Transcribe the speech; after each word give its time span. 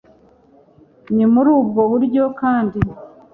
Ni 1.15 1.25
muri 1.33 1.49
ubwo 1.59 1.81
buryo 1.91 2.23
kandi 2.39 2.77